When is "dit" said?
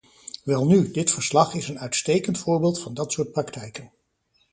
0.91-1.11